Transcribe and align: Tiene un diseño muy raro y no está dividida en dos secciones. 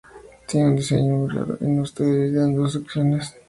Tiene 0.47 0.69
un 0.69 0.75
diseño 0.77 1.13
muy 1.15 1.29
raro 1.29 1.59
y 1.61 1.65
no 1.65 1.83
está 1.83 2.03
dividida 2.03 2.45
en 2.45 2.55
dos 2.55 2.73
secciones. 2.73 3.35